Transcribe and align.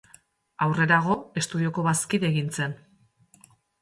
Aurrerago, 0.67 1.17
estudioko 1.41 1.83
bazkide 1.91 2.27
egin 2.31 2.49
zen. 2.61 2.75